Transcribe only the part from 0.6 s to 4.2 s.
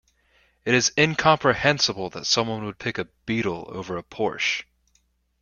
It is incomprehensible that someone would pick a Beetle over a